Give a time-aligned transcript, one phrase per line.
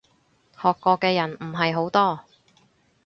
[0.59, 2.21] 學過嘅人唔係好多